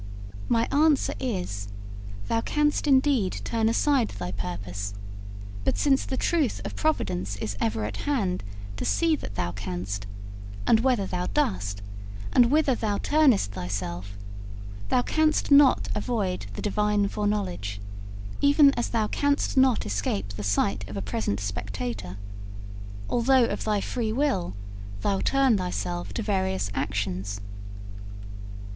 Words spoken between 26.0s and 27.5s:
to various actions.